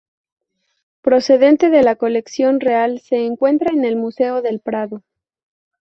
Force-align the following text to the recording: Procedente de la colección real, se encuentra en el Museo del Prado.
Procedente 1.03 1.69
de 1.69 1.83
la 1.83 1.95
colección 1.95 2.59
real, 2.59 2.99
se 3.01 3.23
encuentra 3.23 3.71
en 3.71 3.85
el 3.85 3.97
Museo 3.97 4.41
del 4.41 4.59
Prado. 4.59 5.03